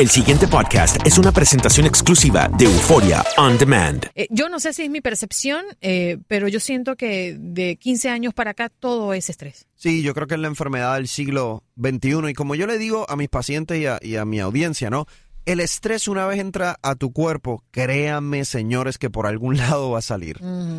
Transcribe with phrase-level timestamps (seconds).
[0.00, 4.06] El siguiente podcast es una presentación exclusiva de Euforia On Demand.
[4.14, 8.08] Eh, yo no sé si es mi percepción, eh, pero yo siento que de 15
[8.08, 9.66] años para acá todo es estrés.
[9.74, 13.04] Sí, yo creo que es la enfermedad del siglo XXI y como yo le digo
[13.10, 15.04] a mis pacientes y a, y a mi audiencia, ¿no?
[15.44, 19.98] El estrés una vez entra a tu cuerpo, créanme señores que por algún lado va
[19.98, 20.38] a salir.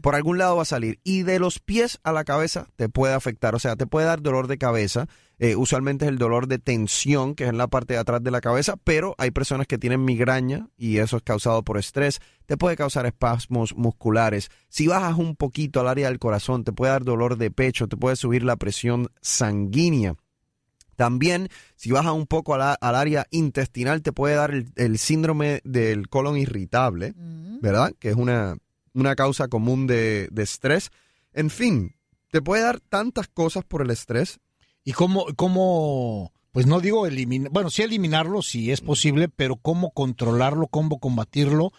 [0.00, 1.00] Por algún lado va a salir.
[1.04, 3.54] Y de los pies a la cabeza te puede afectar.
[3.54, 5.06] O sea, te puede dar dolor de cabeza.
[5.44, 8.30] Eh, usualmente es el dolor de tensión, que es en la parte de atrás de
[8.30, 12.20] la cabeza, pero hay personas que tienen migraña y eso es causado por estrés.
[12.46, 14.50] Te puede causar espasmos musculares.
[14.68, 17.96] Si bajas un poquito al área del corazón, te puede dar dolor de pecho, te
[17.96, 20.14] puede subir la presión sanguínea.
[20.94, 25.60] También, si baja un poco al, al área intestinal, te puede dar el, el síndrome
[25.64, 27.14] del colon irritable,
[27.60, 27.92] ¿verdad?
[27.98, 28.58] Que es una,
[28.94, 30.90] una causa común de, de estrés.
[31.32, 31.96] En fin,
[32.30, 34.38] te puede dar tantas cosas por el estrés.
[34.84, 39.90] ¿Y cómo, cómo pues no digo eliminar, bueno, sí eliminarlo si es posible, pero cómo
[39.90, 41.72] controlarlo, cómo combatirlo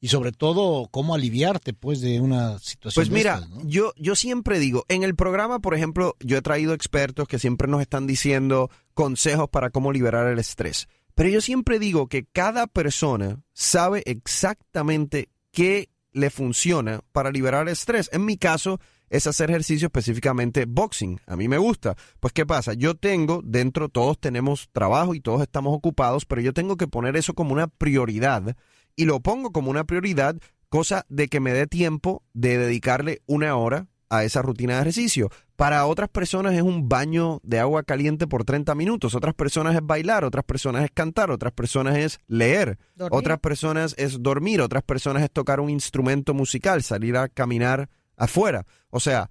[0.00, 3.02] y sobre todo cómo aliviarte pues de una situación.
[3.02, 3.68] Pues de mira, estas, ¿no?
[3.68, 7.66] yo, yo siempre digo, en el programa, por ejemplo, yo he traído expertos que siempre
[7.66, 10.88] nos están diciendo consejos para cómo liberar el estrés.
[11.16, 17.72] Pero yo siempre digo que cada persona sabe exactamente qué le funciona para liberar el
[17.72, 18.08] estrés.
[18.12, 21.20] En mi caso es hacer ejercicio específicamente boxing.
[21.26, 21.96] A mí me gusta.
[22.20, 22.72] Pues ¿qué pasa?
[22.72, 27.16] Yo tengo dentro, todos tenemos trabajo y todos estamos ocupados, pero yo tengo que poner
[27.16, 28.56] eso como una prioridad
[28.96, 30.36] y lo pongo como una prioridad,
[30.68, 35.30] cosa de que me dé tiempo de dedicarle una hora a esa rutina de ejercicio.
[35.56, 39.82] Para otras personas es un baño de agua caliente por 30 minutos, otras personas es
[39.82, 43.18] bailar, otras personas es cantar, otras personas es leer, Dormir.
[43.18, 47.88] otras personas es dormir, otras personas es tocar un instrumento musical, salir a caminar
[48.20, 48.66] afuera.
[48.90, 49.30] O sea,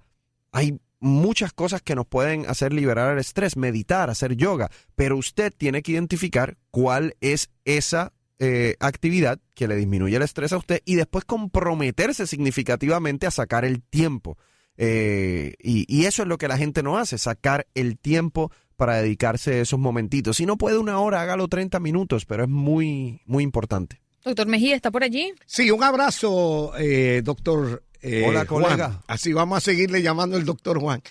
[0.52, 5.52] hay muchas cosas que nos pueden hacer liberar el estrés, meditar, hacer yoga, pero usted
[5.56, 10.82] tiene que identificar cuál es esa eh, actividad que le disminuye el estrés a usted
[10.84, 14.36] y después comprometerse significativamente a sacar el tiempo.
[14.76, 19.02] Eh, y, y eso es lo que la gente no hace, sacar el tiempo para
[19.02, 20.38] dedicarse a esos momentitos.
[20.38, 24.00] Si no puede una hora, hágalo 30 minutos, pero es muy, muy importante.
[24.24, 25.32] Doctor Mejía, ¿está por allí?
[25.46, 27.82] Sí, un abrazo, eh, doctor.
[28.02, 28.62] Eh, Hola, Juan.
[28.64, 29.02] colega.
[29.06, 31.02] Así vamos a seguirle llamando el doctor Juan.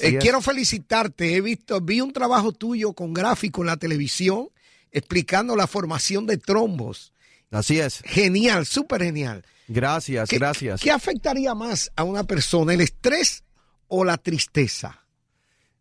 [0.00, 1.36] Eh, quiero felicitarte.
[1.36, 4.48] He visto, vi un trabajo tuyo con gráfico en la televisión
[4.92, 7.12] explicando la formación de trombos.
[7.50, 8.02] Así es.
[8.04, 9.44] Genial, súper genial.
[9.68, 10.80] Gracias, ¿Qué, gracias.
[10.80, 13.44] ¿Qué afectaría más a una persona, el estrés
[13.86, 15.04] o la tristeza?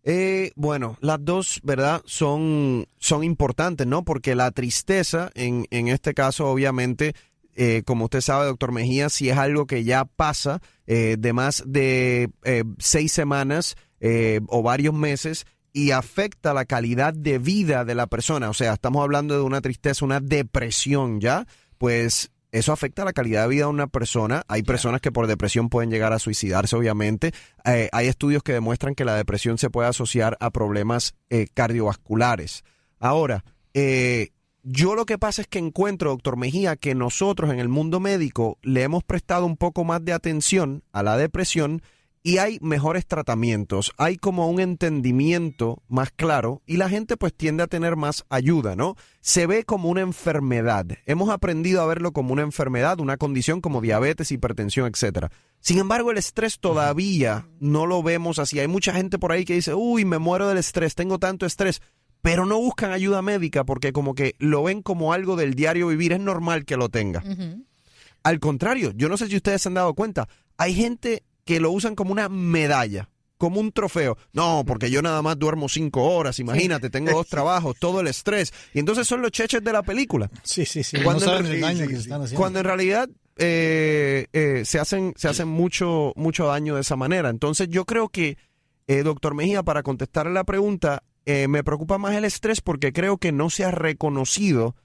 [0.03, 2.01] Eh, bueno, las dos, ¿verdad?
[2.05, 4.03] Son, son importantes, ¿no?
[4.05, 7.15] Porque la tristeza, en, en este caso, obviamente,
[7.61, 11.61] eh, como usted sabe, doctor Mejía, si es algo que ya pasa eh, de más
[11.67, 13.75] de eh, seis semanas
[14.47, 19.03] o varios meses y afecta la calidad de vida de la persona, o sea, estamos
[19.03, 21.47] hablando de una tristeza, una depresión, ¿ya?
[21.77, 24.43] Pues eso afecta la calidad de vida de una persona.
[24.47, 27.33] Hay personas que por depresión pueden llegar a suicidarse, obviamente.
[27.65, 32.63] Eh, hay estudios que demuestran que la depresión se puede asociar a problemas eh, cardiovasculares.
[32.99, 34.29] Ahora, eh,
[34.71, 38.59] Yo lo que pasa es que encuentro, doctor Mejía, que nosotros en el mundo médico
[38.61, 41.81] le hemos prestado un poco más de atención a la depresión
[42.21, 47.63] y hay mejores tratamientos, hay como un entendimiento más claro y la gente pues tiende
[47.63, 48.95] a tener más ayuda, ¿no?
[49.21, 50.85] Se ve como una enfermedad.
[51.07, 55.31] Hemos aprendido a verlo como una enfermedad, una condición como diabetes, hipertensión, etcétera.
[55.61, 58.59] Sin embargo, el estrés todavía no lo vemos así.
[58.59, 61.81] Hay mucha gente por ahí que dice, "Uy, me muero del estrés, tengo tanto estrés."
[62.21, 66.13] Pero no buscan ayuda médica porque como que lo ven como algo del diario vivir,
[66.13, 67.23] es normal que lo tenga.
[68.23, 70.27] Al contrario, yo no sé si ustedes se han dado cuenta,
[70.57, 74.17] hay gente que lo usan como una medalla, como un trofeo.
[74.33, 78.53] No, porque yo nada más duermo cinco horas, imagínate, tengo dos trabajos, todo el estrés.
[78.73, 80.29] Y entonces son los cheches de la película.
[80.43, 80.97] Sí, sí, sí.
[81.01, 82.39] Cuando, no en, saben el daño que se están haciendo.
[82.39, 87.29] cuando en realidad eh, eh, se hacen, se hacen mucho, mucho daño de esa manera.
[87.29, 88.37] Entonces yo creo que,
[88.87, 93.17] eh, doctor Mejía, para contestarle la pregunta, eh, me preocupa más el estrés porque creo
[93.17, 94.75] que no se ha reconocido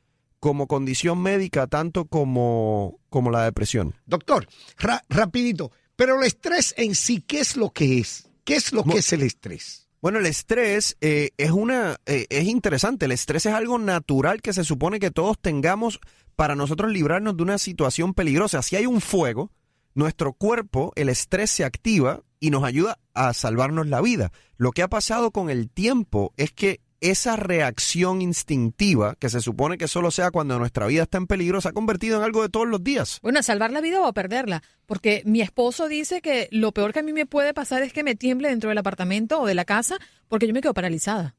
[0.41, 3.95] como condición médica tanto como, como la depresión.
[4.07, 4.47] Doctor,
[4.79, 8.29] ra- rapidito, pero el estrés en sí, ¿qué es lo que es?
[8.45, 9.89] ¿Qué es lo Mo- que es el estrés?
[10.03, 13.07] Bueno, el estrés eh, es una eh, es interesante.
[13.07, 15.99] El estrés es algo natural que se supone que todos tengamos
[16.37, 18.61] para nosotros librarnos de una situación peligrosa.
[18.61, 19.51] Si hay un fuego,
[19.95, 24.33] nuestro cuerpo, el estrés se activa y nos ayuda a salvarnos la vida.
[24.57, 29.77] Lo que ha pasado con el tiempo es que esa reacción instintiva, que se supone
[29.77, 32.49] que solo sea cuando nuestra vida está en peligro, se ha convertido en algo de
[32.49, 33.19] todos los días.
[33.23, 34.63] Bueno, a salvar la vida o a perderla.
[34.87, 38.05] Porque mi esposo dice que lo peor que a mí me puede pasar es que
[38.05, 39.99] me tiemble dentro del apartamento o de la casa
[40.29, 41.35] porque yo me quedo paralizada.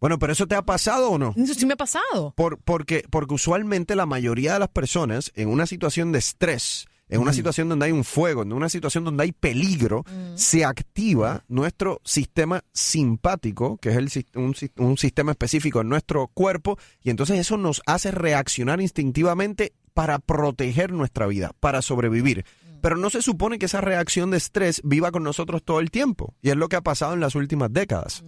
[0.00, 1.32] Bueno, pero ¿eso te ha pasado o no?
[1.36, 2.34] Eso sí me ha pasado.
[2.36, 7.20] Por, porque, porque usualmente la mayoría de las personas en una situación de estrés, en
[7.20, 10.04] una situación donde hay un fuego, en una situación donde hay peligro,
[10.34, 16.28] se activa nuestro sistema simpático, que es el, un, sis- un sistema específico en nuestro
[16.28, 22.44] cuerpo, y entonces eso nos hace reaccionar instintivamente para proteger nuestra vida, para sobrevivir.
[22.80, 26.34] Pero no se supone que esa reacción de estrés viva con nosotros todo el tiempo,
[26.42, 28.24] y es lo que ha pasado en las últimas décadas.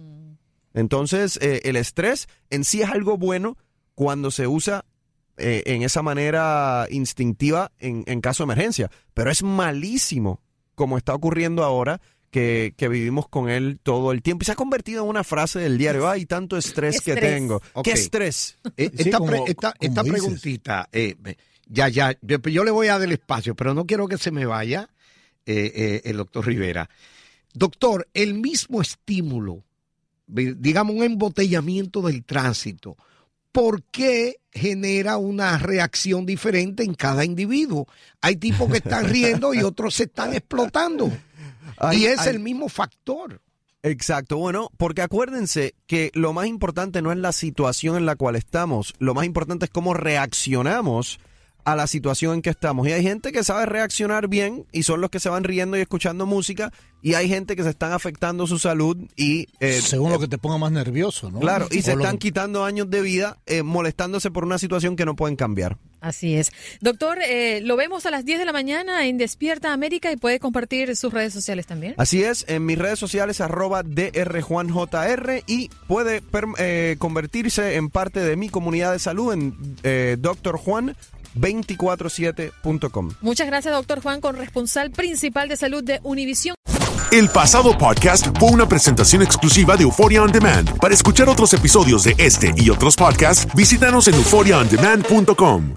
[0.73, 3.57] Entonces, eh, el estrés en sí es algo bueno
[3.95, 4.85] cuando se usa
[5.37, 10.41] eh, en esa manera instintiva en, en caso de emergencia, pero es malísimo
[10.75, 14.43] como está ocurriendo ahora que, que vivimos con él todo el tiempo.
[14.43, 17.61] Y se ha convertido en una frase del diario, ay, tanto estrés, que tengo.
[17.83, 18.57] ¿Qué estrés?
[18.75, 20.19] Eh, Sí, esta como- pre- esta, como esta dices.
[20.21, 21.15] preguntita, eh,
[21.67, 24.31] ya, ya, yo, yo le voy a dar el espacio, pero no quiero que se
[24.31, 24.89] me vaya
[25.45, 26.89] eh, eh, el doctor Rivera.
[27.53, 29.63] Doctor, el mismo estímulo,
[30.27, 32.97] digamos un embotellamiento del tránsito,
[33.57, 37.87] ¿por qué genera una reacción diferente en cada individuo?
[38.21, 41.11] Hay tipos que están riendo y otros se están explotando.
[41.79, 43.41] Ay, y es ay, el mismo factor.
[43.81, 48.35] Exacto, bueno, porque acuérdense que lo más importante no es la situación en la cual
[48.35, 51.19] estamos, lo más importante es cómo reaccionamos
[51.67, 52.87] a la situación en que estamos.
[52.87, 55.81] Y hay gente que sabe reaccionar bien y son los que se van riendo y
[55.81, 56.71] escuchando música,
[57.01, 59.47] y hay gente que se están afectando su salud y...
[59.59, 61.39] eh, Según lo que te ponga más nervioso, ¿no?
[61.39, 65.05] Claro, y se lo- están quitando años de vida eh, molestándose por una situación que
[65.05, 65.77] no pueden cambiar.
[65.99, 66.51] Así es.
[66.79, 70.39] Doctor, eh, lo vemos a las 10 de la mañana en Despierta América y puede
[70.39, 71.95] compartir sus redes sociales también.
[71.97, 78.19] Así es, en mis redes sociales arroba drjuanjr y puede per- eh, convertirse en parte
[78.21, 80.17] de mi comunidad de salud en eh,
[81.39, 83.11] drjuan247.com.
[83.21, 86.55] Muchas gracias, doctor Juan, corresponsal principal de salud de Univisión.
[87.11, 90.77] El pasado podcast fue una presentación exclusiva de Euphoria On Demand.
[90.77, 95.75] Para escuchar otros episodios de este y otros podcasts, visítanos en euphoriaondemand.com.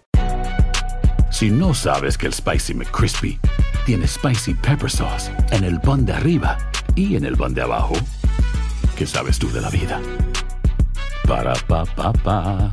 [1.30, 3.38] Si no sabes que el Spicy McCrispy
[3.86, 6.58] tiene Spicy Pepper Sauce en el pan de arriba
[6.96, 7.94] y en el pan de abajo,
[8.96, 10.00] ¿qué sabes tú de la vida?
[11.28, 12.72] Para, pa, pa, pa.